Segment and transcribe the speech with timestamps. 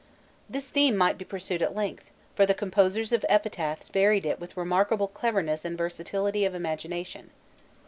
[0.49, 4.57] This theme might be pursued at length, for the composers of epitaphs varied it with
[4.57, 7.29] remarkable cleverness and versatility of imagination.